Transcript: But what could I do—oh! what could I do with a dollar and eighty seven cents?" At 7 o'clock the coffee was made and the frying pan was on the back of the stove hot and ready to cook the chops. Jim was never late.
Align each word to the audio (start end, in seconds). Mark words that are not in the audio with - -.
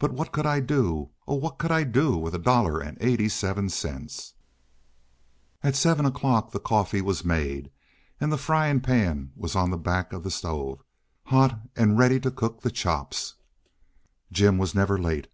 But 0.00 0.10
what 0.10 0.32
could 0.32 0.46
I 0.46 0.58
do—oh! 0.58 1.34
what 1.36 1.58
could 1.58 1.70
I 1.70 1.84
do 1.84 2.16
with 2.16 2.34
a 2.34 2.40
dollar 2.40 2.80
and 2.80 2.98
eighty 3.00 3.28
seven 3.28 3.68
cents?" 3.70 4.34
At 5.62 5.76
7 5.76 6.04
o'clock 6.04 6.50
the 6.50 6.58
coffee 6.58 7.00
was 7.00 7.24
made 7.24 7.70
and 8.20 8.32
the 8.32 8.36
frying 8.36 8.80
pan 8.80 9.30
was 9.36 9.54
on 9.54 9.70
the 9.70 9.78
back 9.78 10.12
of 10.12 10.24
the 10.24 10.30
stove 10.32 10.82
hot 11.26 11.56
and 11.76 11.96
ready 11.96 12.18
to 12.18 12.32
cook 12.32 12.62
the 12.62 12.70
chops. 12.72 13.34
Jim 14.32 14.58
was 14.58 14.74
never 14.74 14.98
late. 14.98 15.28